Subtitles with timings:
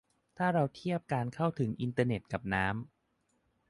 [0.37, 2.85] ถ้าเราเทียบการเข้าถึงอินเทอร์เน็ตกับน้ำ